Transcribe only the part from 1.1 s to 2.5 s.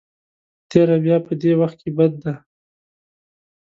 په دې وخت کې بد دی.